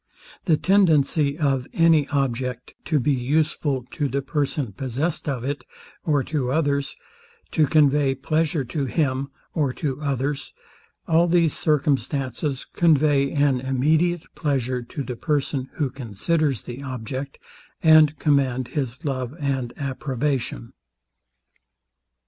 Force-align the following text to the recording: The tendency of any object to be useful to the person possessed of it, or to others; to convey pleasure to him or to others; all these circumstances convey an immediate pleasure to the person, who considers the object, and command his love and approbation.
The 0.45 0.57
tendency 0.57 1.37
of 1.37 1.67
any 1.73 2.07
object 2.09 2.73
to 2.85 2.99
be 2.99 3.11
useful 3.13 3.85
to 3.91 4.07
the 4.09 4.23
person 4.23 4.71
possessed 4.73 5.29
of 5.29 5.43
it, 5.43 5.63
or 6.03 6.23
to 6.23 6.51
others; 6.51 6.95
to 7.51 7.67
convey 7.67 8.15
pleasure 8.15 8.63
to 8.63 8.85
him 8.87 9.29
or 9.53 9.71
to 9.73 10.01
others; 10.01 10.53
all 11.07 11.27
these 11.27 11.53
circumstances 11.55 12.65
convey 12.65 13.29
an 13.31 13.59
immediate 13.61 14.23
pleasure 14.33 14.81
to 14.81 15.03
the 15.03 15.15
person, 15.15 15.69
who 15.73 15.91
considers 15.91 16.63
the 16.63 16.81
object, 16.81 17.37
and 17.83 18.17
command 18.17 18.69
his 18.69 19.05
love 19.05 19.35
and 19.39 19.71
approbation. 19.77 20.73